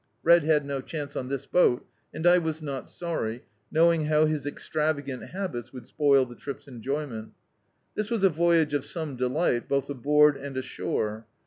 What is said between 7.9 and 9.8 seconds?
This was a voyage of scnne delight,